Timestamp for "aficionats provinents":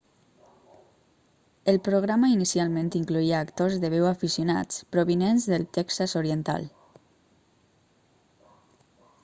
4.13-5.47